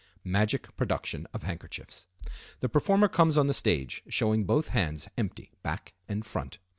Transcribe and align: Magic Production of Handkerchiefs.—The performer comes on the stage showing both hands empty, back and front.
Magic 0.23 0.75
Production 0.75 1.27
of 1.31 1.43
Handkerchiefs.—The 1.43 2.69
performer 2.69 3.07
comes 3.07 3.37
on 3.37 3.45
the 3.45 3.53
stage 3.53 4.01
showing 4.09 4.45
both 4.45 4.69
hands 4.69 5.07
empty, 5.15 5.51
back 5.61 5.93
and 6.09 6.25
front. 6.25 6.57